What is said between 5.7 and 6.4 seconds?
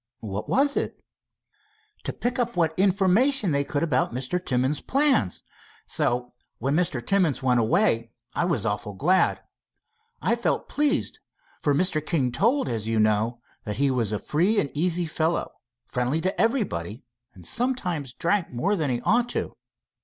so,